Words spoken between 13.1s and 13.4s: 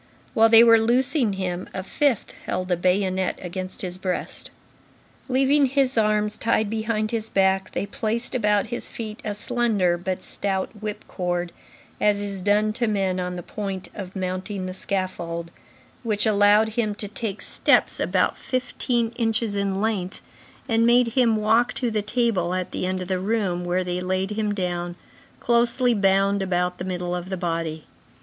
on